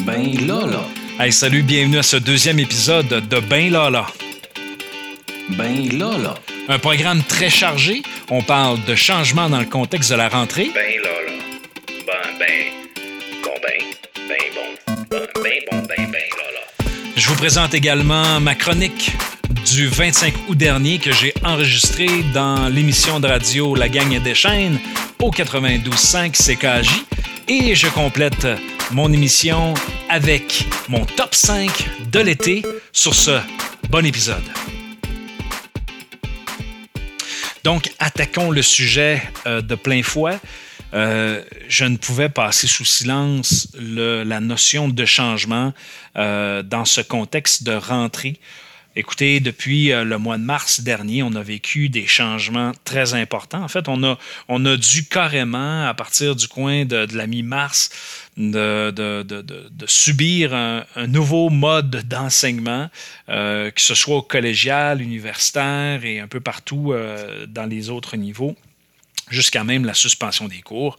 [0.00, 0.84] Ben Lala.
[1.18, 4.06] Hey, salut, bienvenue à ce deuxième épisode de Ben Lala.
[5.50, 6.34] Ben Lala.
[6.68, 8.02] Un programme très chargé.
[8.30, 10.70] On parle de changements dans le contexte de la rentrée.
[10.74, 11.32] Ben là, là.
[12.06, 13.02] Ben, ben.
[13.42, 14.26] Bon, ben.
[14.28, 14.94] Ben bon.
[15.10, 16.86] Ben, ben bon, ben, ben là, là.
[17.16, 19.12] Je vous présente également ma chronique
[19.66, 24.78] du 25 août dernier que j'ai enregistrée dans l'émission de radio La Gagne des chaînes
[25.20, 26.90] au 92.5 CKJ.
[27.48, 28.46] Et je complète
[28.90, 29.74] mon émission
[30.08, 31.70] avec mon top 5
[32.10, 32.62] de l'été.
[32.92, 33.38] Sur ce,
[33.88, 34.42] bon épisode.
[37.62, 40.38] Donc, attaquons le sujet euh, de plein fouet.
[40.92, 45.72] Euh, je ne pouvais passer sous silence le- la notion de changement
[46.16, 48.40] euh, dans ce contexte de rentrée.
[48.96, 53.62] Écoutez, depuis euh, le mois de mars dernier, on a vécu des changements très importants.
[53.62, 57.90] En fait, on a, on a dû carrément, à partir du coin de, la mi-mars,
[58.36, 62.90] de, de- de- de- subir un, un nouveau mode d'enseignement,
[63.28, 68.16] euh, que ce soit au collégial, universitaire et un peu partout euh, dans les autres
[68.16, 68.56] niveaux
[69.30, 70.98] jusqu'à même la suspension des cours.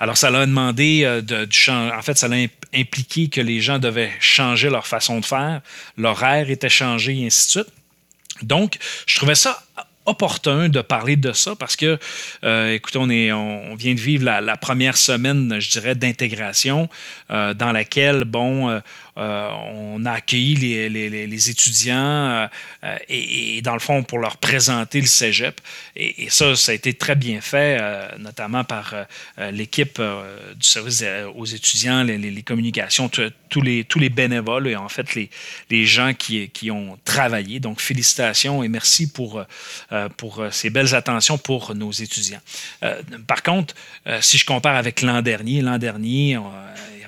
[0.00, 3.60] Alors, ça l'a demandé euh, de, du En fait, ça l'a imp- impliqué que les
[3.60, 5.60] gens devaient changer leur façon de faire,
[5.96, 7.74] l'horaire était changé et ainsi de suite.
[8.42, 9.62] Donc, je trouvais ça
[10.04, 11.98] opportun de parler de ça parce que,
[12.42, 16.88] euh, écoutez, on, est, on vient de vivre la, première semaine, je dirais, d'intégration
[17.30, 18.80] euh, dans laquelle, bon,
[19.16, 22.46] on a accueilli les, étudiants euh,
[22.84, 25.60] euh, et, dans le fond, pour leur présenter le cégep.
[25.96, 29.04] Et, ça, ça a été très bien fait, euh, notamment par euh,
[29.38, 34.08] euh, l'équipe euh, du service euh, aux étudiants, les, les- communications, tous les, tous les
[34.08, 35.30] bénévoles et en fait les,
[35.70, 37.60] les gens qui, qui ont travaillé.
[37.60, 39.44] Donc, félicitations et merci pour, euh,
[39.92, 42.40] euh, pour euh, ces belles attentions pour nos étudiants.
[42.82, 43.74] Euh, par contre,
[44.06, 46.40] euh, si je compare avec l'an dernier, l'an dernier, euh,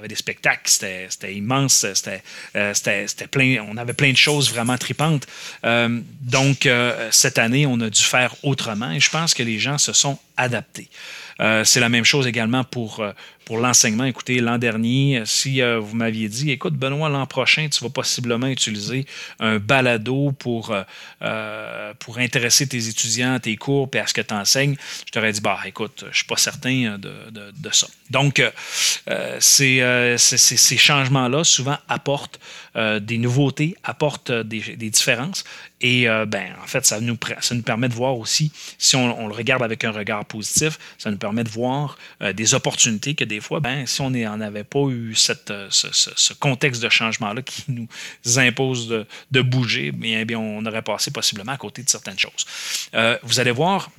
[0.09, 2.23] des spectacles, c'était immense, c'était
[2.57, 5.27] euh, c'était- plein, on avait plein de choses vraiment tripantes.
[5.65, 9.59] Euh, donc, euh, cette année, on a dû faire autrement et je pense que les
[9.59, 10.89] gens se sont adaptés.
[11.65, 13.05] C'est la même chose également pour,
[13.45, 14.05] pour l'enseignement.
[14.05, 18.47] Écoutez, l'an dernier, si euh, vous m'aviez dit, écoute, Benoît, l'an prochain, tu vas possiblement
[18.47, 19.07] utiliser
[19.39, 20.83] un balado pour, euh,
[21.23, 25.33] euh, pour intéresser tes étudiants tes cours et à ce que tu enseignes, je t'aurais
[25.33, 27.87] dit, bah, écoute, je ne suis pas certain de, de- ça.
[28.11, 28.43] Donc,
[29.41, 32.39] ces, ces- changements-là, souvent, apportent
[32.75, 35.45] des nouveautés, apportent des, des différences.
[35.81, 39.35] Et ben, en fait, ça nous, ça nous permet de voir aussi, si on, le
[39.35, 41.99] regarde avec un regard positif, ça nous permet de voir
[42.35, 45.15] des opportunités que des fois, ben, si on n'en avait pas eu
[45.51, 47.89] euh, ce, contexte de changement-là qui nous
[48.39, 48.89] impose
[49.31, 49.93] de, bouger,
[50.37, 52.47] on aurait passé possiblement à côté de certaines choses.
[52.95, 53.91] Euh, vous allez voir,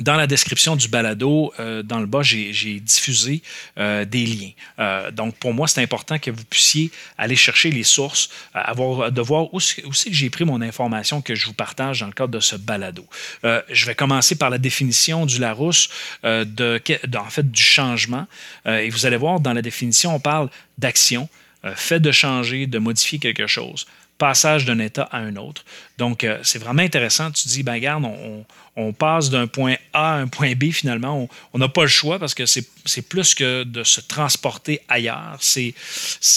[0.00, 3.42] dans la description du balado, euh, dans le bas, j'ai diffusé
[3.78, 4.50] euh, des liens.
[4.80, 9.20] Euh, donc, pour moi, c'est important que vous puissiez aller chercher les sources, avoir, de
[9.20, 12.12] voir où, où c'est que j'ai pris mon information que je vous partage dans le
[12.12, 13.06] cadre de ce balado.
[13.44, 15.88] Je vais commencer par la définition du Larousse,
[16.24, 16.80] de,
[17.16, 18.26] en fait, du changement.
[18.66, 21.28] Et vous allez voir, dans la définition, on parle d'action,
[21.76, 25.64] fait de changer, de modifier quelque chose passage d'un état à un autre.
[25.98, 27.32] Donc, c'est vraiment intéressant.
[27.32, 28.44] Tu dis, ben regarde, on,
[28.76, 31.28] on- passe d'un point A à un point B finalement.
[31.52, 35.38] On- n'a pas le choix parce que c'est plus que de se transporter ailleurs.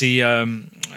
[0.02, 0.46] Euh,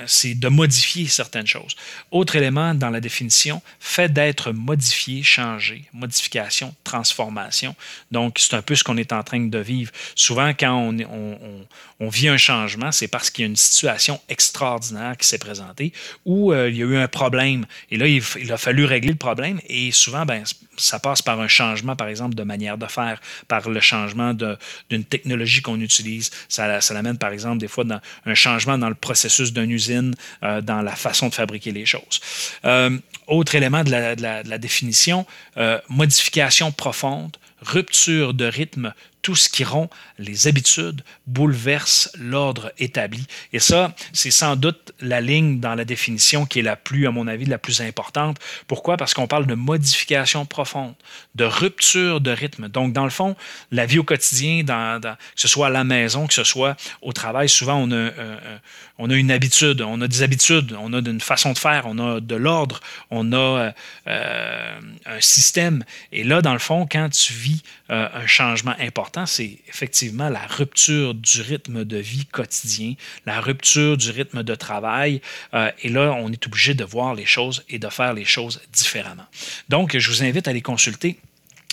[0.07, 1.75] c'est de modifier certaines choses.
[2.11, 7.75] Autre élément dans la définition, fait d'être modifié, changé, modification, transformation.
[8.11, 9.91] Donc, c'est un peu ce qu'on est en train de vivre.
[10.15, 15.17] Souvent, quand on, on- vit un changement, c'est parce qu'il y a une situation extraordinaire
[15.19, 15.93] qui s'est présentée
[16.25, 17.67] ou euh, il y a eu un problème.
[17.91, 19.61] Et là, il a fallu régler le problème.
[19.69, 20.43] Et souvent, ben,
[20.77, 25.05] ça passe par un changement, par exemple, de manière de faire, par le changement d'une
[25.05, 26.31] technologie qu'on utilise.
[26.49, 30.15] Ça, ça l'amène, par exemple, des fois, dans un changement dans le processus d'une usine,
[30.43, 32.21] euh, dans la façon de fabriquer les choses.
[32.65, 35.27] Euh, autre élément de la définition,
[35.57, 43.27] euh, modification profonde, rupture de rythme, tout ce qui rompt les habitudes, bouleverse l'ordre établi.
[43.53, 47.11] Et ça, c'est sans doute la ligne dans la définition qui est la plus, à
[47.11, 48.39] mon avis, la plus importante.
[48.67, 48.97] Pourquoi?
[48.97, 50.95] Parce qu'on parle de modification profonde,
[51.35, 52.69] de rupture de rythme.
[52.69, 53.37] Donc, dans le fond,
[53.71, 57.13] la vie au quotidien, dans, que ce soit à la maison, que ce soit au
[57.13, 58.59] travail, souvent, on a, euh, euh,
[58.99, 61.99] on a une habitude, on a des habitudes, on a une façon de faire, on
[61.99, 62.81] a de l'ordre,
[63.11, 63.73] on a
[64.07, 65.85] euh, un système.
[66.13, 71.15] Et là, dans le fond, quand tu vis un changement important, c'est effectivement la rupture
[71.15, 72.95] du rythme de vie quotidien,
[73.27, 75.21] la rupture du rythme de travail.
[75.55, 78.61] Euh, et là, on est obligé de voir les choses et de faire les choses
[78.73, 79.27] différemment.
[79.69, 81.19] Donc, je vous invite à aller consulter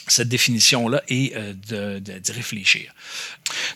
[0.07, 2.93] cette définition-là et euh, d'y réfléchir.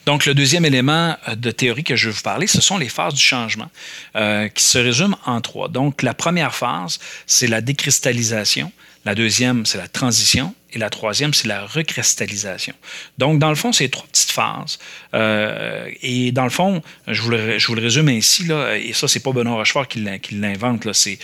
[0.05, 2.89] Donc, le deuxième élément euh, de théorie que je vais vous parler, ce sont les
[2.89, 3.69] phases du changement,
[4.15, 5.67] euh, qui se résument en trois.
[5.67, 8.71] Donc, la première phase, c'est la décristallisation.
[9.05, 10.53] La deuxième, c'est la transition.
[10.73, 12.73] Et la troisième, c'est la recristallisation.
[13.17, 14.79] Donc, dans le fond, c'est trois petites phases.
[15.13, 19.55] Euh, et dans le fond, je vous le, résume ainsi, et ça, c'est pas Benoît
[19.55, 19.99] Rochefort qui
[20.31, 21.19] l'invente, c'est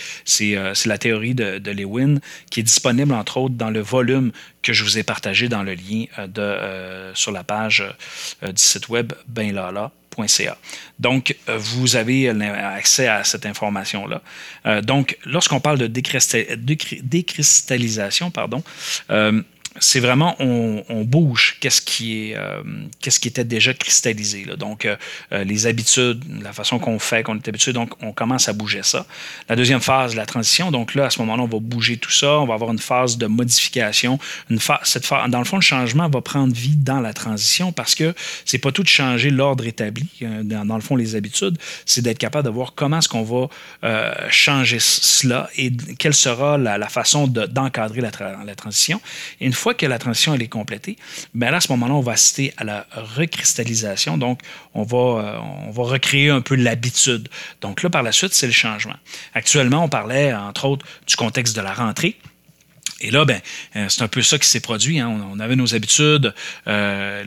[0.56, 2.18] euh, la théorie de, Lewin
[2.50, 5.74] qui est disponible, entre autres, dans le volume que je vous ai partagé dans le
[5.74, 7.84] lien euh, sur la page
[8.42, 9.12] du site web
[10.98, 14.20] Donc, vous avez accès à cette information-là.
[14.82, 18.62] donc, lorsqu'on parle de décristallisation, pardon,
[19.80, 22.62] c'est vraiment on, bouge qu'est-ce qui est euh,
[23.00, 24.96] qu'est-ce qui était déjà cristallisé donc euh,
[25.32, 28.82] euh, les habitudes la façon qu'on fait qu'on est habitué donc on commence à bouger
[28.82, 29.06] ça.
[29.48, 32.40] La deuxième phase la transition donc là à ce moment-là on va bouger tout ça
[32.40, 34.18] on va avoir une phase de modification
[34.50, 37.72] une phase, cette phase, dans le fond le changement va prendre vie dans la transition
[37.72, 38.14] parce que
[38.44, 42.44] c'est pas tout de changer l'ordre établi dans, le fond les habitudes c'est d'être capable
[42.44, 43.48] de voir comment est-ce qu'on va
[44.30, 48.10] changer cela et quelle sera la, façon d'encadrer la,
[48.44, 49.00] la transition.
[49.40, 50.96] Et une fois que la transition est complétée,
[51.34, 54.18] bien là, à ce moment-là, on va assister à la recristallisation.
[54.18, 54.40] Donc,
[54.74, 57.28] on va, euh, on va recréer un peu l'habitude.
[57.60, 58.96] Donc là, par la suite, c'est le changement.
[59.34, 62.16] Actuellement, on parlait, entre autres, du contexte de la rentrée.
[63.00, 63.40] Et là, ben,
[63.76, 64.98] euh, c'est un peu ça qui s'est produit.
[64.98, 65.08] Hein.
[65.32, 66.34] On, avait nos habitudes,
[66.66, 67.22] euh,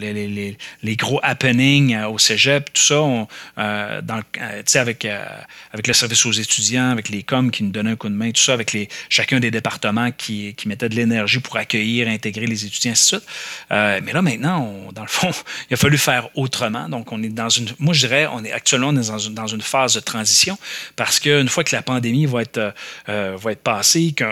[0.83, 6.89] les, gros happenings euh, au cégep, tout ça, on, avec, avec le service aux étudiants,
[6.89, 8.75] avec les coms qui nous donnaient un coup de main, tout ça, avec
[9.07, 13.29] chacun des départements qui, mettaient de l'énergie pour accueillir, intégrer les étudiants, ainsi de suite.
[13.69, 15.31] mais là, maintenant, dans le fond,
[15.69, 16.89] il a fallu faire autrement.
[16.89, 19.61] Donc, on est dans une, moi, je dirais, on est actuellement dans, une, dans une
[19.61, 20.57] phase de transition
[20.97, 22.73] parce qu'une fois que la pandémie va être,
[23.07, 24.25] va être passée, que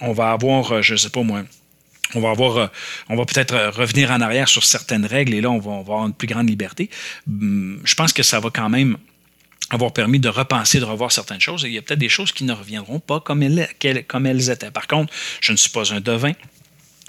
[0.00, 1.42] on va avoir, euh, je ne sais pas moi,
[2.14, 2.66] on va avoir, euh,
[3.08, 6.06] on va peut-être euh, revenir en arrière sur certaines règles et là, on va, avoir
[6.06, 6.90] une plus grande liberté.
[7.28, 8.96] Hum, je pense que ça va quand même
[9.70, 11.64] avoir permis de repenser, de revoir certaines choses.
[11.64, 14.70] Et il y a peut-être des choses qui ne reviendront pas comme elles, étaient.
[14.70, 16.32] Par contre, je ne suis pas un devin.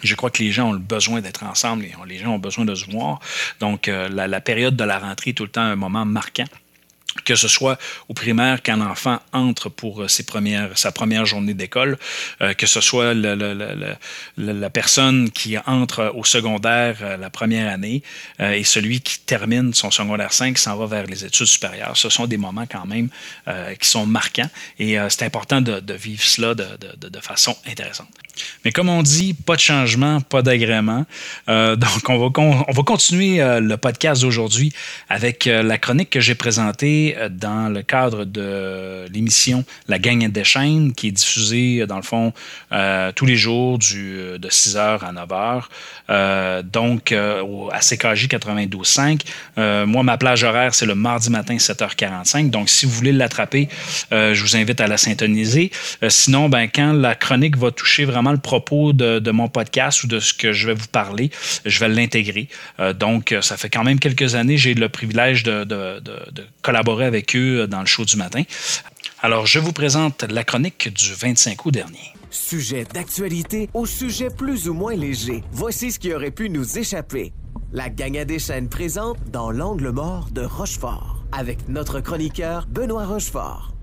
[0.03, 2.65] Je crois que les gens ont le besoin d'être ensemble et les gens ont besoin
[2.65, 3.19] de se voir.
[3.61, 6.45] Donc, la, période de la rentrée est tout le temps un moment marquant
[7.25, 7.77] que ce soit
[8.07, 11.97] au primaire quand l'enfant entre pour euh, ses premières, sa première journée d'école,
[12.41, 18.03] euh, que ce soit la personne qui entre au secondaire euh, la première année
[18.39, 21.95] et celui qui termine son secondaire 5 s'en va vers les études supérieures.
[21.97, 23.09] Ce sont des moments quand même
[23.79, 26.65] qui sont marquants et c'est important de, vivre cela de,
[26.97, 28.07] de, façon intéressante.
[28.63, 31.05] Mais comme on dit, pas de changement, pas d'agrément.
[31.47, 34.73] donc on va, on va continuer le podcast d'aujourd'hui
[35.09, 40.43] avec la chronique que j'ai présentée euh, dans le cadre de l'émission La Gang des
[40.43, 42.33] chaînes, qui est diffusée, dans le fond,
[42.71, 45.63] euh, tous les jours du, de 6h à 9h.
[46.09, 49.85] Euh, donc, à CKJ 92.5.
[49.85, 52.49] moi, ma plage horaire, c'est le mardi matin, 7h45.
[52.49, 53.69] Donc, si vous voulez l'attraper,
[54.11, 55.71] je vous invite à la syntoniser.
[56.07, 60.07] sinon, ben, quand la chronique va toucher vraiment le propos de, de, mon podcast ou
[60.07, 61.31] de ce que je vais vous parler,
[61.65, 62.47] je vais l'intégrer.
[62.95, 67.35] donc, ça fait quand même quelques années, j'ai le privilège de, de, de collaborer avec
[67.35, 68.43] eux dans le show du matin.
[69.21, 72.13] Alors, je vous présente la chronique du 25 août dernier.
[72.31, 75.43] Sujet d'actualité au sujet plus ou moins léger.
[75.51, 77.33] Voici ce qui aurait pu nous échapper.
[77.71, 83.73] La gang des chaînes présente dans l'angle mort de Rochefort avec notre chroniqueur Benoît Rochefort.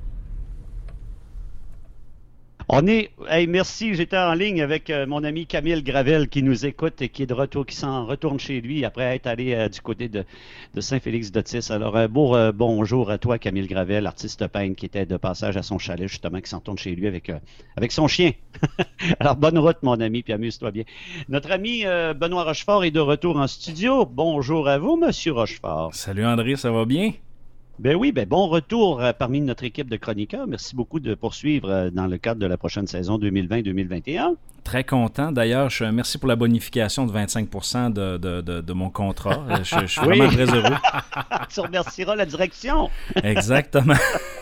[2.69, 3.95] On est, hey, merci.
[3.95, 7.27] J'étais en ligne avec euh, mon ami Camille Gravel qui nous écoute et qui est
[7.27, 10.25] de retour, qui s'en retourne chez lui après être allé euh, du côté de,
[10.77, 11.71] Saint-Félix-d'Otis.
[11.71, 15.57] Alors, un beau euh, bonjour à toi, Camille Gravel, artiste peintre qui était de passage
[15.57, 17.31] à son chalet, justement, qui s'en retourne chez lui avec,
[17.77, 18.33] avec son chien.
[19.21, 20.83] Alors, bonne route, mon ami, puis amuse-toi bien.
[21.29, 21.85] Notre ami
[22.17, 24.05] Benoît Rochefort est de retour en studio.
[24.07, 25.95] Bonjour à vous, Monsieur Rochefort.
[25.95, 27.13] Salut André, ça va bien?
[27.79, 30.47] Ben oui, ben bon retour euh, parmi notre équipe de chroniqueurs.
[30.47, 34.37] Merci beaucoup de poursuivre euh, dans le cadre de la prochaine saison 2020-2021.
[34.65, 35.31] Très content.
[35.31, 37.49] D'ailleurs, je, merci pour la bonification de 25
[37.93, 39.45] de, de, de, mon contrat.
[39.49, 40.75] Euh, je, suis vraiment très heureux.
[41.51, 42.91] tu remercieras la direction.
[43.23, 43.95] Exactement.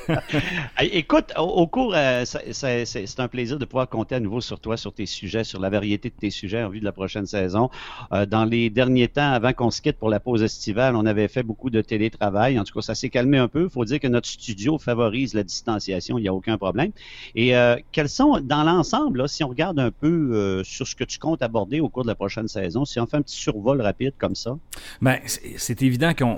[0.80, 5.06] Écoute, au, cours, c'est un plaisir de pouvoir compter à nouveau sur toi, sur tes
[5.06, 7.68] sujets, sur la variété de tes sujets en vue de la prochaine saison.
[8.10, 11.42] dans les derniers temps, avant qu'on se quitte pour la pause estivale, on avait fait
[11.42, 12.58] beaucoup de télétravail.
[12.58, 13.64] En tout cas, ça s'est calmé un peu.
[13.64, 16.90] Il faut dire que notre studio favorise la distanciation, il n'y a aucun problème.
[17.34, 21.04] Et euh, quels sont, dans l'ensemble, si on regarde un peu euh, sur ce que
[21.04, 23.80] tu comptes aborder au cours de la prochaine saison, si on fait un petit survol
[23.80, 24.56] rapide comme ça?
[25.00, 25.18] Bien,
[25.56, 26.36] c'est évident qu'on,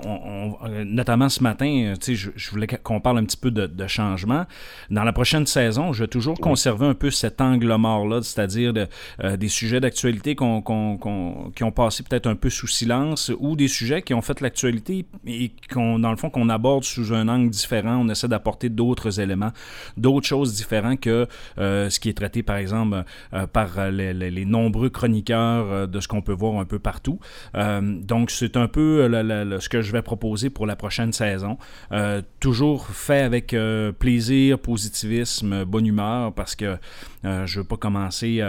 [0.63, 3.87] euh, notamment ce matin, tu sais, je, voulais qu'on parle un petit peu de, de
[3.87, 4.45] changement.
[4.89, 8.87] Dans la prochaine saison, je vais toujours conserver un peu cet angle mort-là, c'est-à-dire de-
[9.23, 13.31] euh, des sujets d'actualité qu'on- qu'on- qu'on- qui ont passé peut-être un peu sous silence
[13.39, 17.13] ou des sujets qui ont fait l'actualité et qu'on, dans le fond, qu'on aborde sous
[17.13, 17.97] un angle différent.
[17.97, 19.51] On essaie d'apporter d'autres éléments,
[19.95, 23.03] d'autres choses différentes que euh, ce qui est traité, par exemple,
[23.33, 27.19] euh, par les, nombreux chroniqueurs euh, de ce qu'on peut voir un peu partout.
[27.53, 29.07] Donc, c'est un peu
[29.59, 31.57] ce que je vais proposer pour la prochaine saison.
[32.39, 33.55] Toujours fait avec
[33.99, 36.77] plaisir, positivisme, bonne humeur, parce que
[37.23, 38.41] je veux pas commencer...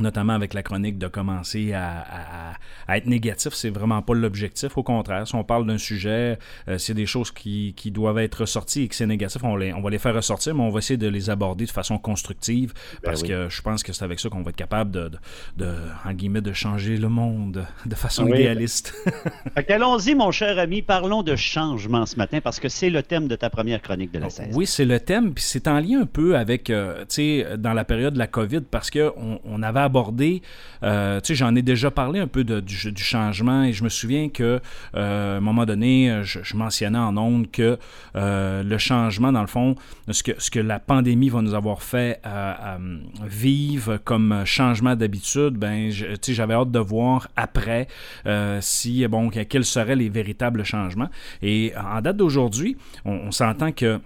[0.00, 2.54] notamment avec la chronique, de commencer à, à-
[2.86, 3.52] à être négatif.
[3.52, 4.76] C'est vraiment pas l'objectif.
[4.78, 6.38] Au contraire, si on parle d'un sujet,
[6.68, 9.72] euh, a des choses qui, qui doivent être ressorties et que c'est négatif, on, les,
[9.72, 12.72] on va les faire ressortir, mais on va essayer de les aborder de façon constructive
[13.02, 13.28] parce oui.
[13.28, 15.18] que je pense que c'est avec ça qu'on va être capable de, de,
[15.56, 15.74] de,
[16.04, 18.38] en guillemets, de changer le monde de façon Oui.
[18.38, 18.94] idéaliste.
[19.54, 23.28] Fait qu'allons-y, mon cher ami, parlons de changement ce matin parce que c'est le thème
[23.28, 24.50] de ta première chronique de la saison.
[24.54, 27.72] Oui, c'est le thème, puis c'est en lien un peu avec, euh, tu sais, dans
[27.74, 30.42] la période de la COVID, parce que on, on avait abordé,
[30.82, 34.28] euh, tu sais, j'en ai déjà parlé un peu du, changement, et je me souviens
[34.28, 34.60] que,
[34.94, 37.78] euh, à un moment donné, euh, je, mentionnais en ondes que
[38.14, 39.74] le changement, dans le fond,
[40.10, 42.20] ce que, ce que la pandémie va nous avoir fait
[43.24, 47.88] vivre comme changement d'habitude, ben, tu sais, j'avais hâte de voir après
[48.60, 51.08] si, bon, quels seraient les véritables changements.
[51.42, 54.00] Et en date d'aujourd'hui, on s'entend que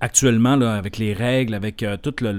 [0.00, 2.32] actuellement, là, avec les règles, avec euh, tout le,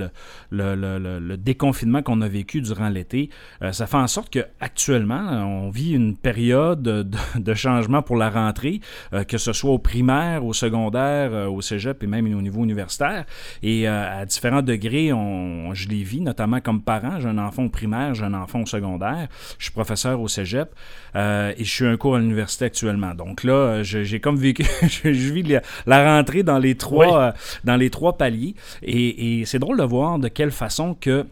[0.51, 3.29] le, le, le- déconfinement qu'on a vécu durant l'été,
[3.61, 8.15] euh, ça fait en sorte que actuellement, on vit une période de, de changement pour
[8.17, 8.81] la rentrée,
[9.13, 12.63] euh, que ce soit au primaire, au secondaire, euh, au cégep et même au niveau
[12.63, 13.25] universitaire.
[13.63, 17.19] Et euh, à différents degrés, on, je les vis, notamment comme parent.
[17.19, 19.27] J'ai un enfant au primaire, j'ai un enfant au secondaire.
[19.57, 20.69] Je suis professeur au cégep
[21.15, 23.13] euh, et je suis un cours à l'université actuellement.
[23.15, 27.31] Donc là, j'ai comme vécu, je, je vis la, la rentrée dans les trois, euh,
[27.63, 28.55] dans les trois paliers.
[28.83, 31.25] Et, c'est drôle de voir de quelle façon que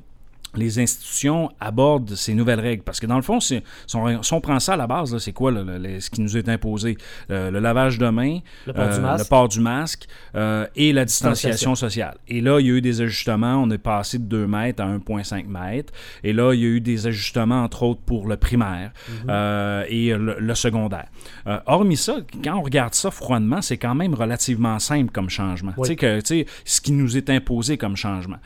[0.58, 2.84] les institutions abordent ces nouvelles règles.
[2.84, 3.62] Parce que dans le fond, si
[3.94, 6.22] on, si on prend ça à la base, c'est quoi là, le- le- ce qui
[6.22, 6.98] nous est imposé?
[7.32, 9.24] Euh, le lavage de mains, Le port du masque.
[9.24, 12.18] le port du masque euh, et la distanciation sociale.
[12.28, 13.56] Et là, il y a eu des ajustements.
[13.62, 15.94] On est passé de 2 mètres à 1,5 mètres.
[16.24, 18.92] Et là, il y a eu des ajustements, entre autres, pour le primaire
[19.30, 21.08] euh, et le, secondaire.
[21.46, 25.74] Euh, hormis ça, quand on regarde ça froidement, c'est quand même relativement simple comme changement.
[25.78, 25.96] Oui.
[25.96, 28.38] Tu sais, ce qui nous est imposé comme changement.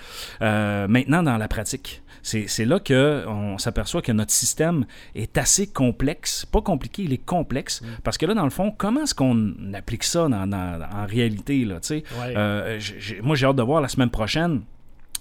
[0.41, 4.85] Euh, maintenant, dans la pratique, c'est là qu'on s'aperçoit que notre système
[5.15, 6.45] est assez complexe.
[6.45, 7.81] Pas compliqué, il est complexe.
[8.03, 11.65] Parce que là, dans le fond, comment est-ce qu'on applique ça dans- dans- en réalité?
[11.65, 11.79] Là?
[11.91, 12.33] Ouais.
[12.37, 12.79] Euh,
[13.23, 14.61] moi, j'ai hâte de voir la semaine prochaine.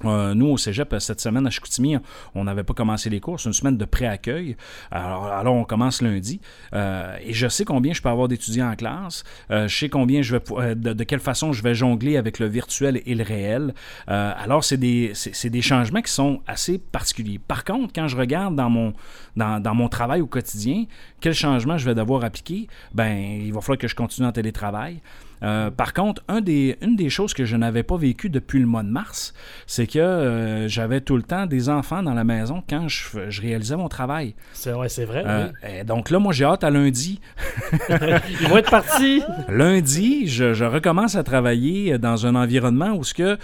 [0.05, 1.97] Euh, nous, au cégep, cette semaine à Chicoutimi,
[2.35, 3.39] on n'avait pas commencé les cours.
[3.41, 4.57] C'est une semaine de pré-accueil.
[4.91, 6.41] Alors, on commence lundi.
[6.73, 9.25] Euh, et je sais combien je peux avoir d'étudiants en classe.
[9.51, 13.03] Euh, je sais combien je vais, de, quelle façon je vais jongler avec le virtuel
[13.05, 13.75] et le réel.
[14.07, 17.39] Alors, c'est des, c'est, des changements qui sont assez particuliers.
[17.39, 18.95] Par contre, quand je regarde dans mon,
[19.37, 20.85] dans, dans mon travail au quotidien,
[21.21, 25.01] quel changement je vais devoir appliquer, ben, il va falloir que je continue en télétravail.
[25.43, 28.67] Euh, par contre, un des, une des choses que je n'avais pas vécu depuis le
[28.67, 29.35] mois de mars,
[29.67, 33.77] c'est que euh, j'avais tout le temps des enfants dans la maison quand je, réalisais
[33.77, 34.35] mon travail.
[34.53, 35.23] C'est ouais, c'est vrai.
[35.27, 35.71] Euh, oui.
[35.81, 37.21] et donc là, moi, j'ai hâte à lundi.
[37.89, 39.23] Ils vont être partis.
[39.49, 43.39] Lundi, je, je recommence à travailler dans un environnement où ce que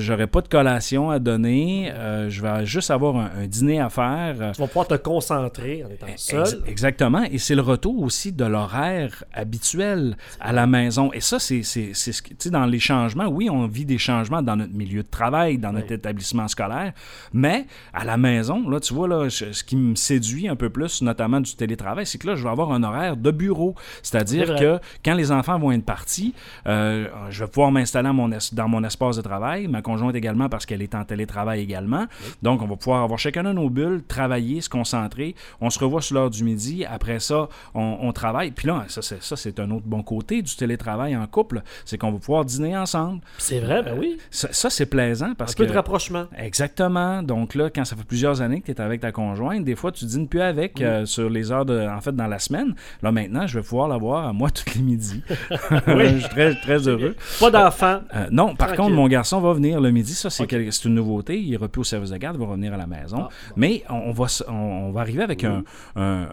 [0.00, 1.92] j'aurai pas de collation à donner,
[2.28, 4.52] je vais juste avoir un, un dîner à faire.
[4.52, 6.40] Tu vas pouvoir te concentrer en étant seul.
[6.40, 7.22] Ex- exactement.
[7.30, 11.09] Et c'est le retour aussi de l'horaire habituel à la maison.
[11.12, 14.42] Et ça, c'est ce que, tu sais, dans les changements, oui, on vit des changements
[14.42, 16.92] dans notre milieu de travail, dans notre établissement scolaire,
[17.32, 20.70] mais à la maison, là, tu vois, là, je- ce qui me séduit un peu
[20.70, 23.74] plus, notamment du télétravail, c'est que là, je vais avoir un horaire de bureau.
[24.02, 24.46] C'est C'est-à-dire
[24.78, 26.34] que quand les enfants vont être partis,
[26.66, 30.66] euh, je vais pouvoir m'installer mon dans mon espace de travail, ma conjointe également parce
[30.66, 32.06] qu'elle est en télétravail également.
[32.42, 35.34] Donc, on va pouvoir avoir chacun de nos bulles, travailler, se concentrer.
[35.60, 36.84] On se revoit sur l'heure du midi.
[36.84, 38.50] Après ça, on, on travaille.
[38.50, 42.18] Puis là, ça, c'est un autre bon côté du télétravail en couple, c'est qu'on va
[42.18, 43.20] pouvoir dîner ensemble.
[43.38, 44.18] C'est vrai, ben oui.
[44.30, 45.70] Ça, ça, c'est plaisant parce Un peu que...
[45.70, 46.26] de rapprochement.
[46.38, 47.22] Exactement.
[47.22, 49.92] Donc là, quand ça fait plusieurs années que tu es avec ta conjointe, des fois,
[49.92, 52.74] tu dînes plus avec euh, sur les heures de, en fait, dans la semaine.
[53.02, 55.22] Là, maintenant, je vais pouvoir l'avoir à moi tous les midis.
[55.60, 57.14] je suis très, très heureux.
[57.38, 58.00] Pas d'enfants.
[58.14, 58.76] Euh, non, par Tranquille.
[58.84, 60.12] contre, mon garçon va venir le midi.
[60.14, 60.44] Ça, c'est
[60.84, 61.38] une nouveauté.
[61.38, 63.16] Il ira plus au service de garde, il va revenir à la maison.
[63.22, 65.62] Ah, Mais on, va, on, on va arriver avec un,
[65.96, 66.28] un- un-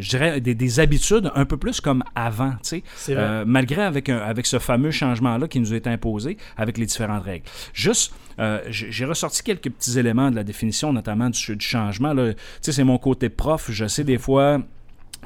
[0.00, 2.82] je dirais, des, des habitudes un peu plus comme avant, tu sais.
[2.96, 3.22] C'est vrai.
[3.24, 7.44] Euh, malgré avec, avec ce fameux changement-là qui nous est imposé avec les différentes règles.
[7.72, 12.14] Juste, euh, j'ai ressorti quelques petits éléments de la définition, notamment du, du changement.
[12.14, 13.70] Tu sais, c'est mon côté prof.
[13.70, 14.60] Je sais des fois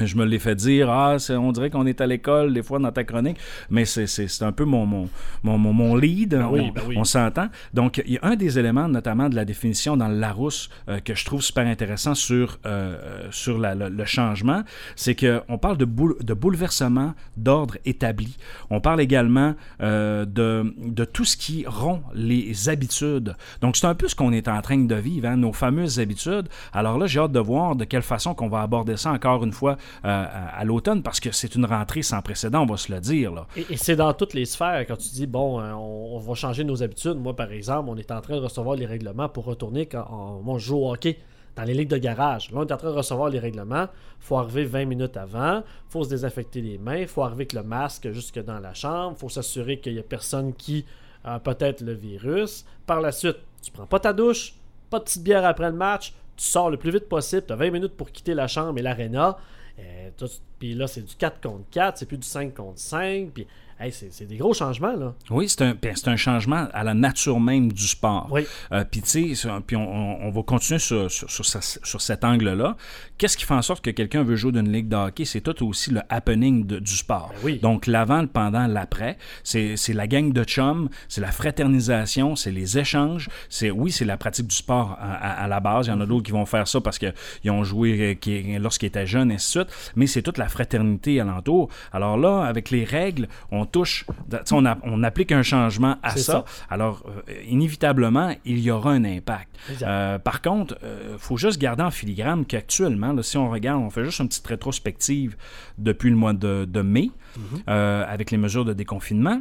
[0.01, 2.91] Je me l'ai fait dire, ah, on dirait qu'on est à l'école des fois dans
[2.91, 3.37] ta chronique,
[3.71, 5.09] mais c'est- un peu mon, mon,
[5.43, 6.95] mon, mon- mon lead, oui, on, ben oui.
[6.99, 7.49] on s'entend.
[7.75, 10.99] Donc, il y a un des éléments, notamment de la définition dans le Larousse, euh,
[11.01, 14.63] que je trouve super intéressant sur, euh, euh, sur la- le, le changement,
[14.97, 18.37] c'est qu'on parle de, boule- de bouleversement d'ordre établi.
[18.71, 23.37] On parle également euh, de, de tout ce qui rompt les habitudes.
[23.61, 26.49] Donc, c'est un peu ce qu'on est en train de vivre, hein, nos fameuses habitudes.
[26.73, 29.53] Alors là, j'ai hâte de voir de quelle façon qu'on va aborder ça encore une
[29.53, 33.01] fois euh, à, l'automne, parce que c'est une rentrée sans précédent, on va se le
[33.01, 33.47] dire.
[33.57, 34.85] Et, c'est dans toutes les sphères.
[34.87, 37.17] Quand tu dis, bon, euh, on, va changer nos habitudes.
[37.17, 40.07] Moi, par exemple, on est en train de recevoir les règlements pour retourner quand
[40.47, 41.19] on, joue au hockey
[41.57, 42.51] dans les ligues de garage.
[42.51, 43.89] Là, on est en train de recevoir les règlements.
[44.21, 45.63] faut arriver 20 minutes avant.
[45.89, 47.07] faut se désinfecter les mains.
[47.07, 49.17] faut arriver avec le masque jusque dans la chambre.
[49.19, 50.85] faut s'assurer qu'il n'y a personne qui
[51.25, 52.65] a peut-être le virus.
[52.87, 54.55] Par la suite, tu prends pas ta douche,
[54.91, 56.13] pas de petite bière après le match.
[56.37, 57.45] Tu sors le plus vite possible.
[57.47, 59.37] Tu as 20 minutes pour quitter la chambre et l'aréna.
[59.79, 60.11] Euh,
[60.59, 63.31] Puis là, c'est du 4 contre 4, c'est plus du 5 contre 5.
[63.33, 63.47] Puis,
[63.83, 65.15] hey, c'est des gros changements, là.
[65.31, 68.29] Oui, c'est un, ben, c'est un changement à la nature même du sport.
[68.31, 68.47] Oui.
[68.73, 72.77] Euh, puis, tu sais, on, on- va continuer sur, sur, sur cet angle-là.
[73.19, 75.25] Qu'est-ce qui fait en sorte que quelqu'un veut jouer d'une ligue de hockey?
[75.25, 77.31] C'est tout aussi le happening de- du sport.
[77.35, 77.59] Ben oui.
[77.61, 79.19] Donc, l'avant, le pendant, l'après.
[79.45, 83.29] C'est la gang de chums, c'est la fraternisation, c'est les échanges.
[83.49, 85.87] C'est Oui, c'est la pratique du sport à, à- à la base.
[85.87, 88.59] Il y en a d'autres qui vont faire ça parce qu'ils ont joué euh, qui-
[88.59, 89.93] lorsqu'ils étaient jeunes, et ainsi de suite.
[89.97, 91.69] Mais c'est toute la fraternité alentour.
[91.93, 94.05] Alors là, avec les règles, on touche,
[94.53, 96.19] on, a- on applique un changement à ça.
[96.33, 96.45] ça.
[96.71, 99.49] Alors, euh, inévitablement, il y aura un impact.
[99.83, 104.05] Euh, par contre, il faut juste garder en filigrane qu'actuellement, si on regarde, on fait
[104.05, 105.37] juste une petite rétrospective
[105.79, 107.63] depuis le mois de, de mai, Mhm.
[107.69, 109.41] euh, avec les mesures de déconfinement,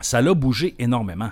[0.00, 1.30] ça l'a bougé énormément.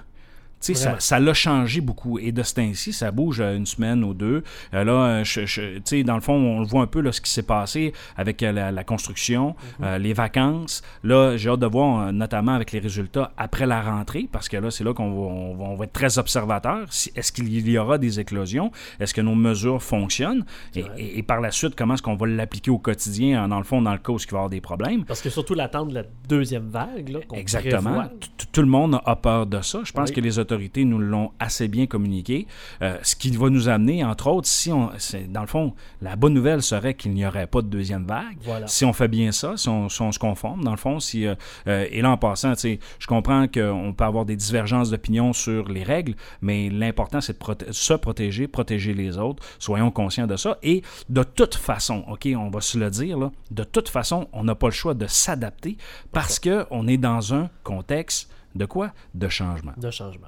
[0.99, 2.19] Ça l'a changé beaucoup.
[2.19, 4.43] Et de ce temps-ci, ça bouge euh, une semaine ou deux.
[4.75, 7.31] Euh, là, euh, je- je- dans le fond, on voit un peu là, ce qui
[7.31, 9.97] s'est passé avec la, la construction, Mhm.
[9.97, 10.83] les vacances.
[11.05, 14.71] Là, j'ai hâte de voir, notamment avec les résultats après la rentrée, parce que là,
[14.71, 16.85] c'est là qu'on va, on va, on va être très observateur.
[17.17, 18.71] Est-ce qu'il y aura des éclosions?
[19.01, 20.45] Est-ce que nos mesures fonctionnent?
[20.75, 23.65] Et, et- et par la suite, comment est-ce qu'on va l'appliquer au quotidien, dans le
[23.65, 25.05] fond, dans le cas où il va y avoir des problèmes?
[25.05, 27.83] Parce que surtout l'attente de la deuxième vague, là, qu'on Exactement.
[27.83, 28.05] prévoit.
[28.09, 29.81] T- t- Tout le monde a peur de ça.
[29.85, 30.15] Je pense Oui.
[30.17, 30.52] que les autorités
[30.85, 32.47] nous l'ont assez bien communiqué.
[32.83, 34.91] Euh, ce qui va nous amener, entre autres, si on,
[35.29, 38.39] dans le fond, la bonne nouvelle serait qu'il n'y aurait pas de deuxième vague.
[38.43, 38.67] Voilà.
[38.67, 41.27] Si on fait bien ça, si on, si on se conforme, dans le fond, si
[41.27, 41.35] euh,
[41.67, 45.83] euh, et là en passant, je comprends qu'on peut avoir des divergences d'opinion sur les
[45.83, 49.43] règles, mais l'important c'est de proté- se protéger, protéger les autres.
[49.59, 50.59] Soyons conscients de ça.
[50.63, 54.45] Et de toute façon, ok, on va se le dire là, de toute façon, on
[54.45, 55.77] n'a pas le choix de s'adapter
[56.13, 58.93] parce que on est dans un contexte de quoi?
[59.15, 59.73] De changement.
[59.77, 60.27] de changement.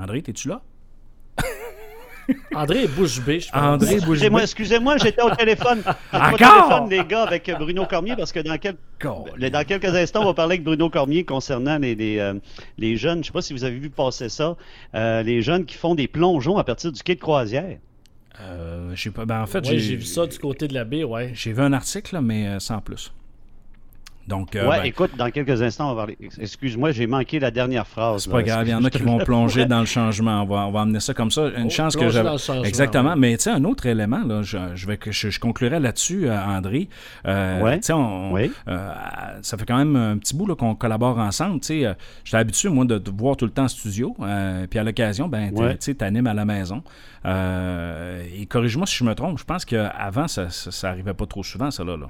[0.00, 0.62] André, es-tu là?
[2.54, 3.60] André bouche bée, je pense.
[3.60, 5.82] André bouge Excusez-moi, excusez-moi, j'étais au téléphone.
[6.12, 6.36] J'étais au Encore?
[6.38, 9.50] téléphone, les gars, avec Bruno Cormier, parce que dans, quel- Colin.
[9.50, 12.34] dans quelques instants, on va parler avec Bruno Cormier concernant les, les, euh,
[12.78, 13.14] les jeunes.
[13.14, 14.56] Je ne sais pas si vous avez vu passer ça.
[14.94, 17.78] euh, les jeunes qui font des plongeons à partir du quai de croisière.
[18.40, 19.24] Euh, je sais pas.
[19.24, 21.32] Ben, en fait, Ouais, j'ai vu ça du côté de la baie, ouais.
[21.34, 23.12] J'ai vu un article, là, mais euh, sans plus.
[24.30, 26.16] Donc, euh, ouais, ben, écoute, dans quelques instants, on va parler.
[26.40, 28.22] Excuse-moi, j'ai manqué la dernière phrase.
[28.22, 28.36] C'est là.
[28.36, 30.42] pas grave, il y en a qui vont plonger dans le changement.
[30.42, 31.48] On va, on va amener ça comme ça.
[31.56, 32.30] Une Oh, chance que j'avais.
[32.64, 33.10] Exactement.
[33.10, 33.16] ouais.
[33.16, 36.28] Mais tu sais, un autre élément, là, je, je vais que je, je conclurai là-dessus,
[36.28, 36.88] euh, André.
[37.26, 37.76] Euh, Ouais.
[37.80, 38.50] tu sais, on- Oui.
[38.68, 38.88] euh,
[39.42, 41.60] ça fait quand même un petit bout là, qu'on collabore ensemble.
[41.60, 44.14] Tu sais, j'étais habitué moi de te voir tout le temps en studio.
[44.22, 46.82] euh, puis à l'occasion, ben, tu sais, t'animes à la maison.
[47.26, 49.38] Euh, et corrige-moi si je me trompe.
[49.38, 51.96] Je pense qu'avant, ça, ça, ça arrivait pas trop souvent, ça là.
[51.96, 52.06] là.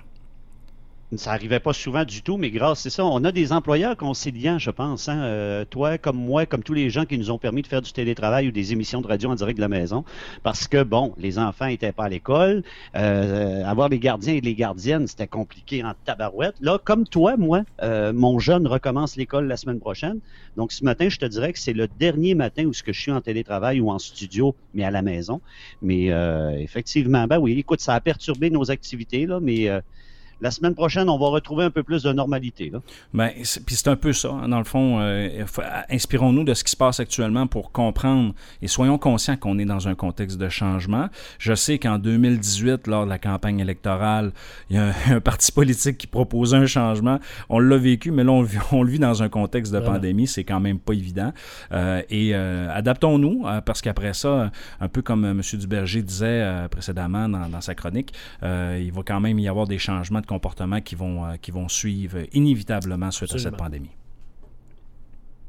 [1.17, 3.05] Ça arrivait pas souvent du tout, mais grâce, c'est ça.
[3.05, 5.09] On a des employeurs conciliants, je pense.
[5.09, 5.21] Hein?
[5.23, 7.93] Euh, toi, comme moi, comme tous les gens qui nous ont permis de faire du
[7.93, 10.05] télétravail ou des émissions de radio en direct de la maison.
[10.45, 12.63] Parce que, bon, les enfants étaient pas à l'école.
[12.95, 16.55] Euh, avoir les gardiens et les gardiennes, c'était compliqué en tabarouette.
[16.61, 20.21] Là, comme toi, moi, euh, mon jeune recommence l'école la semaine prochaine.
[20.57, 23.01] Donc, ce matin, je te dirais que c'est le dernier matin où ce que je
[23.01, 25.41] suis en télétravail ou en studio, mais à la maison.
[25.83, 29.81] Mais euh, effectivement, ben oui, écoute, ça a perturbé nos activités, là, mais euh,
[30.41, 32.71] la semaine prochaine, on va retrouver un peu plus de normalité.
[32.71, 32.81] Là.
[33.15, 34.99] Ben, c'est- puis c'est un peu ça, hein, dans le fond.
[35.01, 39.59] euh, faut- Inspirons-nous de ce qui se passe actuellement pour comprendre et soyons conscients qu'on
[39.59, 41.09] est dans un contexte de changement.
[41.39, 44.33] Je sais qu'en 2018, lors de la campagne électorale,
[44.71, 47.19] il y a un, un parti politique qui proposait un changement.
[47.49, 49.81] On l'a vécu, mais là, on, le vit- on le vit dans un contexte de
[49.81, 50.27] pandémie.
[50.27, 51.33] C'est quand même pas évident.
[51.73, 54.51] Euh, et euh, adaptons-nous, euh, parce qu'après ça,
[54.81, 55.41] un peu comme euh, M.
[55.59, 59.67] Duberger disait euh, précédemment dans, dans sa chronique, euh, il va quand même y avoir
[59.67, 63.91] des changements de comportement qui vont, euh, qui vont suivre inévitablement suite à cette pandémie.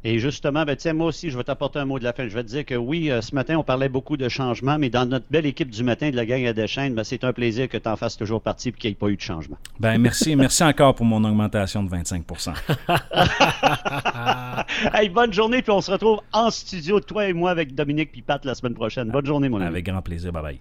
[0.04, 2.28] Et justement, ben, tiens, moi aussi, je vais t'apporter un mot de la fin.
[2.28, 4.90] Je vais te dire que oui, euh, ce matin, on parlait beaucoup de changements, mais
[4.90, 7.70] dans notre belle équipe du matin de la gang à Deschênes, ben, c'est un plaisir
[7.70, 9.60] que tu en fasses toujours partie et qu'il n'y ait pas eu de changement.
[9.80, 12.26] Ben merci, merci encore pour mon augmentation de 25
[14.96, 18.24] Hey, bonne journée, puis on se retrouve en studio, toi et moi, avec Dominique puis
[18.24, 19.10] Pat la semaine prochaine.
[19.10, 19.68] Bonne journée, mon ami.
[19.68, 20.32] Avec grand plaisir.
[20.32, 20.60] Bye bye.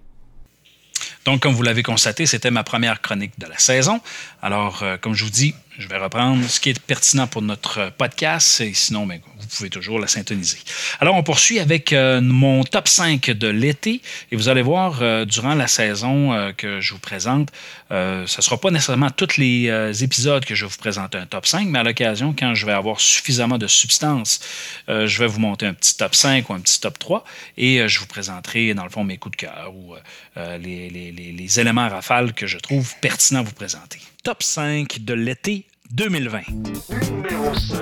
[1.25, 4.01] Donc, comme vous l'avez constaté, c'était ma première chronique de la saison.
[4.41, 7.91] Alors, euh, comme je vous dis, je vais reprendre ce qui est pertinent pour notre
[7.97, 10.59] podcast et sinon, ben, vous pouvez toujours la syntoniser.
[10.99, 15.25] Alors, on poursuit avec euh, mon top 5 de l'été et vous allez voir euh,
[15.25, 17.49] durant la saison euh, que je vous présente,
[17.89, 21.45] ce ne sera pas nécessairement tous les épisodes que je vais vous présenter un top
[21.45, 24.39] 5, mais à l'occasion, quand je vais avoir suffisamment de substance,
[24.87, 27.25] je vais vous monter un petit top 5 ou un petit top 3
[27.57, 29.95] et je vous présenterai, dans le fond, mes coups de cœur ou
[30.37, 33.99] les- les éléments rafales que je trouve pertinents à vous présenter.
[34.23, 36.41] Top 5 de l'été 2020.
[37.09, 37.81] Numéro 5.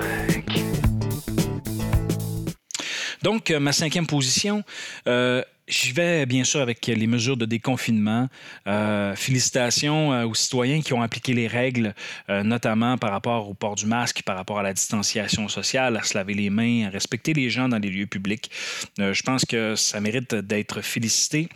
[3.23, 4.63] Donc, euh, ma cinquième position,
[5.07, 8.29] euh, j'y vais bien sûr avec les mesures de déconfinement.
[8.67, 11.93] Euh, félicitations euh, aux citoyens qui ont appliqué les règles,
[12.29, 16.17] notamment par rapport au port du masque, par rapport à la distanciation sociale, à se
[16.17, 18.49] laver les mains, à respecter les gens dans les lieux publics.
[18.97, 21.49] Je pense que ça mérite d'être félicité.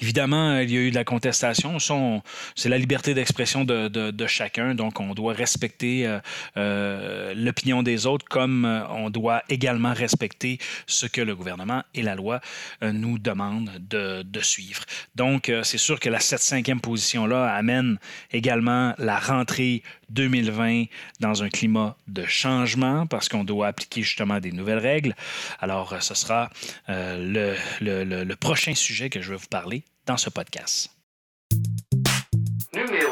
[0.00, 1.78] Évidemment, il y a eu de la contestation.
[2.54, 4.74] C'est la liberté d'expression de, chacun.
[4.74, 6.20] Donc, on doit respecter euh,
[6.56, 12.02] euh, l'opinion des autres comme euh, on doit également respecter ce que le gouvernement et
[12.02, 12.40] la loi
[12.82, 14.82] nous demandent de, suivre.
[15.14, 17.98] Donc, c'est sûr que la 7-5e position-là amène
[18.32, 20.84] également la rentrée 2020
[21.20, 25.14] dans un climat de changement parce qu'on doit appliquer justement des nouvelles règles.
[25.60, 26.50] Alors, ce sera
[26.88, 30.88] le- le prochain sujet que je vais vous parler dans ce podcast.
[32.72, 33.11] Numéro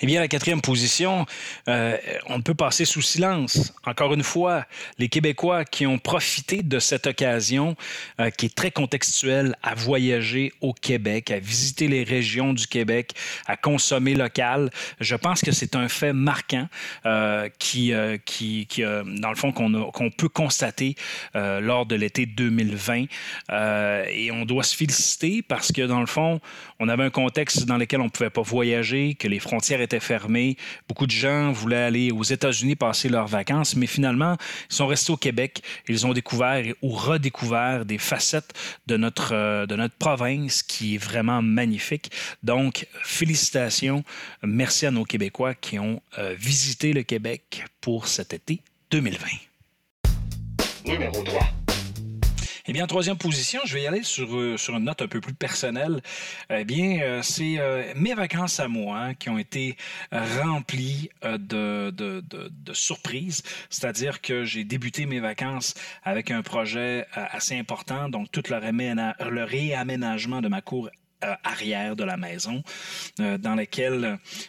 [0.00, 1.26] Eh bien, la quatrième position,
[1.68, 3.74] euh, on ne peut passer sous silence.
[3.84, 4.64] Encore une fois,
[4.98, 7.76] les Québécois qui ont profité de cette occasion,
[8.20, 13.12] euh, qui est très contextuelle, à voyager au Québec, à visiter les régions du Québec,
[13.46, 14.70] à consommer local.
[15.00, 16.68] Je pense que c'est un fait marquant
[17.06, 17.92] euh, qui,
[18.24, 20.94] qui, qui, dans le fond, qu'on qu'on peut constater
[21.34, 23.06] lors de l'été 2020.
[23.50, 26.40] Euh, et on doit se féliciter parce que, dans le fond,
[26.78, 29.87] on avait un contexte dans lequel on ne pouvait pas voyager, que les frontières étaient
[30.00, 30.56] fermées.
[30.88, 34.36] Beaucoup de gens voulaient aller aux États-Unis passer leurs vacances, mais finalement,
[34.70, 35.62] ils sont restés au Québec.
[35.88, 38.52] Ils ont découvert ou redécouvert des facettes
[38.86, 42.10] de notre, euh, de notre province qui est vraiment magnifique.
[42.42, 44.04] Donc, félicitations.
[44.42, 49.26] Merci à nos Québécois qui ont euh, visité le Québec pour cet été 2020.
[50.86, 51.67] Numéro 3.
[52.70, 55.08] Eh bien, en troisième position, je vais y aller sur, euh, sur une note un
[55.08, 56.02] peu plus personnelle.
[56.50, 59.74] Eh bien, euh, c'est euh, mes vacances à moi hein, qui ont été
[60.12, 63.42] remplies de, de, de- de surprises.
[63.70, 69.44] C'est-à-dire que j'ai débuté mes vacances avec un projet assez important, donc tout le, le
[69.44, 70.90] réaménagement de ma cour
[71.42, 72.62] arrière de la maison,
[73.18, 74.04] euh, dans lequel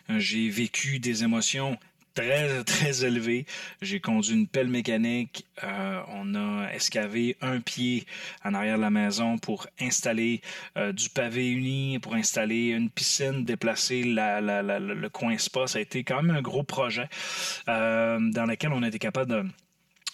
[0.09, 1.77] euh, j'ai vécu des émotions
[2.19, 3.45] très, très élevées.
[3.81, 5.45] J'ai conduit une pelle mécanique.
[5.63, 8.05] Euh, on a escavé un pied
[8.43, 10.41] en arrière de la maison pour installer
[10.77, 15.37] euh, du pavé uni, pour installer une piscine, déplacer la- la- la- le le coin
[15.37, 15.67] spa.
[15.67, 17.07] Ça a été quand même un gros projet
[17.67, 19.43] euh, dans lequel on a été capable de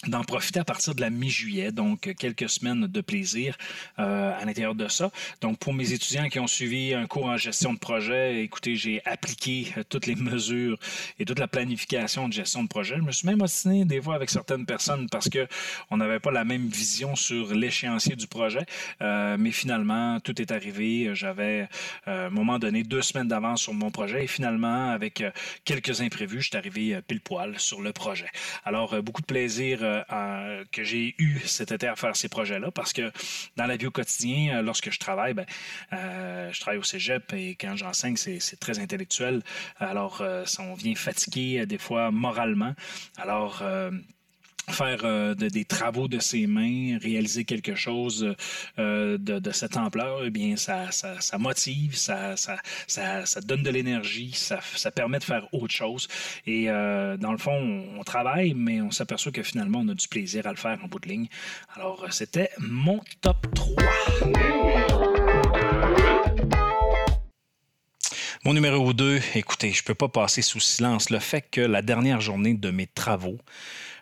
[0.07, 3.57] d'en profiter à partir de la mi-juillet, donc quelques semaines de plaisir
[3.97, 5.11] euh, à l'intérieur de ça.
[5.41, 9.01] Donc pour mes étudiants qui ont suivi un cours en gestion de projet, écoutez, j'ai
[9.05, 10.77] appliqué euh, toutes les mesures
[11.17, 12.95] et toute la planification de gestion de projet.
[12.97, 15.47] Je me suis même ostiné des fois avec certaines personnes parce que
[15.89, 18.65] on n'avait pas la même vision sur l'échéancier du projet,
[19.01, 21.11] Euh, mais finalement tout est arrivé.
[21.13, 21.67] J'avais
[22.05, 25.23] à un moment donné deux semaines d'avance sur mon projet et finalement avec
[25.63, 28.29] quelques imprévus, je suis arrivé pile poil sur le projet.
[28.65, 32.93] Alors beaucoup de plaisir euh, que j'ai eu cet été à faire ces projets-là parce
[32.93, 33.11] que
[33.55, 35.45] dans la vie au quotidien, euh, lorsque je travaille, ben,
[35.93, 39.41] euh, je travaille au cégep et quand j'enseigne, c'est c'est très intellectuel.
[39.77, 40.23] Alors,
[40.59, 42.73] on vient fatigué des fois moralement.
[43.17, 43.63] Alors,
[44.69, 48.35] faire euh, de- des travaux de ses mains, réaliser quelque chose
[48.79, 54.31] euh, de, cette ampleur, eh bien, ça, ça, motive, ça, ça, ça, donne de l'énergie,
[54.33, 56.07] ça, ça permet de faire autre chose.
[56.45, 59.93] Et euh, dans le fond, on, on travaille, mais on s'aperçoit que finalement, on a
[59.93, 61.27] du plaisir à le faire en bout de ligne.
[61.75, 63.75] Alors, c'était mon top 3.
[68.43, 71.81] Mon numéro 2, écoutez, je ne peux pas passer sous silence le fait que la
[71.81, 73.39] dernière journée de mes travaux,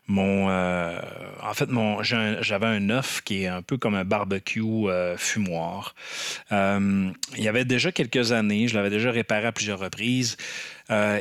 [0.08, 1.00] mon, euh,
[1.42, 5.96] en fait, mon, j'avais un œuf qui est un peu comme un barbecue euh, fumoir.
[6.52, 10.38] Euh, il y avait déjà quelques années, je l'avais déjà réparé à plusieurs reprises.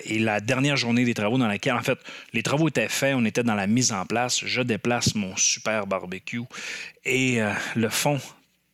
[0.05, 1.99] Et la dernière journée des travaux dans laquelle, en fait,
[2.35, 4.45] les travaux étaient faits, on était dans la mise en place.
[4.45, 6.43] Je déplace mon super barbecue
[7.07, 7.41] et
[7.75, 8.21] le fond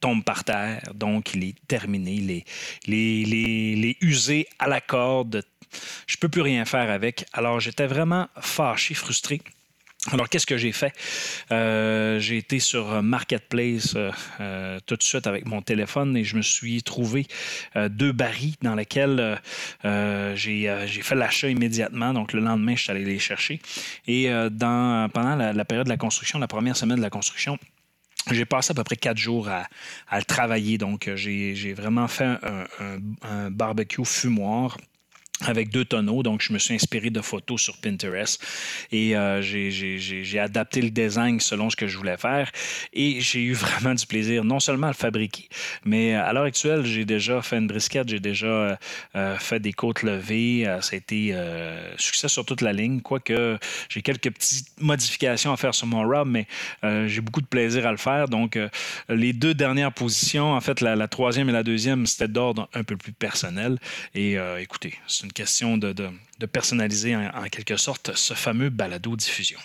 [0.00, 2.16] tombe par terre, donc il est terminé.
[2.16, 2.44] Les,
[2.86, 5.44] les, les, les usés à la corde,
[6.08, 7.26] je peux plus rien faire avec.
[7.32, 9.40] Alors j'étais vraiment fâché, frustré.
[10.12, 10.92] Alors, qu'est-ce que j'ai fait?
[11.50, 16.36] Euh, j'ai été sur Marketplace euh, euh, tout de suite avec mon téléphone et je
[16.36, 17.26] me suis trouvé
[17.90, 19.40] deux barils dans lesquels
[19.82, 22.14] j'ai fait l'achat immédiatement.
[22.14, 23.60] Donc, le lendemain, je suis allé les chercher.
[24.06, 27.58] Et pendant la, période de la construction, la première semaine de la construction,
[28.30, 29.66] j'ai passé à peu près quatre jours à,
[30.08, 30.78] à le travailler.
[30.78, 32.36] Donc, j'ai vraiment fait
[33.22, 34.76] un barbecue fumoir
[35.42, 36.22] avec deux tonneaux.
[36.22, 38.42] Donc, je me suis inspiré de photos sur Pinterest
[38.90, 42.50] et euh, j'ai- adapté le design selon ce que je voulais faire.
[42.92, 45.48] Et j'ai eu vraiment du plaisir, non seulement à le fabriquer,
[45.84, 48.76] mais à l'heure actuelle, j'ai déjà fait une brisquette, j'ai déjà euh,
[49.16, 50.66] euh, fait des côtes levées.
[50.66, 55.52] Euh, ça a été euh, succès sur toute la ligne, quoique j'ai quelques petites modifications
[55.52, 56.46] à faire sur mon rub, mais
[56.84, 58.28] euh, j'ai beaucoup de plaisir à le faire.
[58.28, 58.68] Donc, euh,
[59.08, 62.96] les deux dernières positions, en fait, la, troisième et la deuxième, c'était d'ordre un peu
[62.96, 63.78] plus personnel.
[64.14, 65.94] Et euh, écoutez, c'est une question de,
[66.50, 69.58] personnaliser en, en quelque sorte ce fameux balado-diffusion.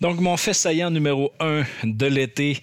[0.00, 2.58] Donc, mon fait saillant numéro un de l'été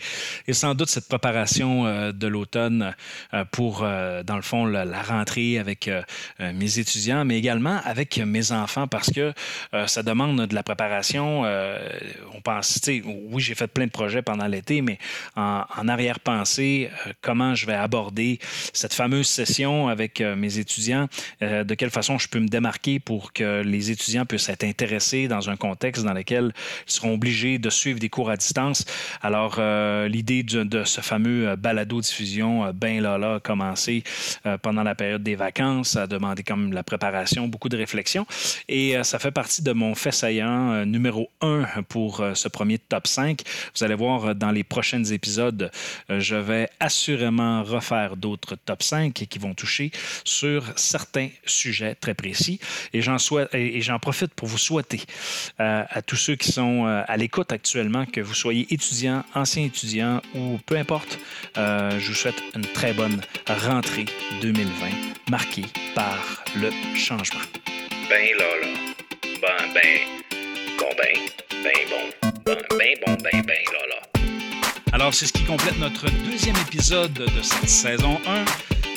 [0.48, 2.96] est sans doute cette préparation euh, de l'automne
[3.32, 5.90] euh, pour, euh, dans le fond, la, rentrée avec
[6.40, 9.34] mes étudiants, mais également avec mes enfants parce que
[9.86, 11.44] ça demande de la préparation.
[11.44, 14.98] on pense, tu sais, oui, j'ai fait plein de projets pendant l'été, mais
[15.36, 16.90] en, en arrière-pensée,
[17.22, 18.40] comment je vais aborder
[18.74, 21.08] cette fameuse session avec mes étudiants,
[21.42, 25.50] de quelle façon je peux me démarquer pour que les étudiants puissent être intéressés dans
[25.50, 26.54] un contexte dans lequel
[26.88, 28.86] ils seront obligés de suivre des cours à distance.
[29.22, 34.04] Alors, euh, l'idée de, ce fameux euh, balado-diffusion, euh, ben là là, a commencé
[34.62, 38.26] pendant la période des vacances, ça a demandé comme la préparation, beaucoup de réflexion.
[38.70, 43.42] Et ça fait partie de mon fait saillant numéro un pour ce premier top 5.
[43.76, 45.72] Vous allez voir dans les prochains épisodes,
[46.10, 49.92] je vais assurément refaire d'autres top 5 qui vont toucher
[50.24, 52.60] sur certains sujets très précis.
[52.94, 55.02] Et j'en souhaite et j'en profite pour vous souhaiter
[55.58, 60.22] à tous ceux qui sont euh, à l'écoute actuellement, que vous soyez étudiant, ancien étudiant
[60.36, 61.20] ou peu importe,
[61.58, 64.06] euh, je vous souhaite une très bonne rentrée
[64.42, 64.70] 2020
[65.30, 67.42] marquée par le changement.
[68.10, 68.68] Ben là là.
[69.42, 70.00] Ben ben.
[70.80, 71.20] Bon ben.
[71.64, 72.32] Ben bon.
[72.46, 74.08] Ben ben bon ben ben là là.
[74.94, 78.46] Alors, c'est ce qui complète notre deuxième épisode de cette saison 1.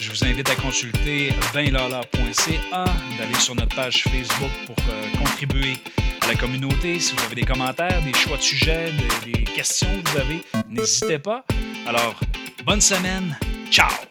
[0.00, 2.84] Je vous invite à consulter benlala.ca,
[3.18, 5.74] d'aller sur notre page Facebook pour euh, contribuer
[6.22, 6.98] à la communauté.
[6.98, 8.92] Si vous avez des commentaires, des choix de sujets,
[9.24, 11.44] des questions que vous avez, n'hésitez pas.
[11.86, 12.18] Alors,
[12.64, 13.36] bonne semaine.
[13.70, 14.09] Ciao!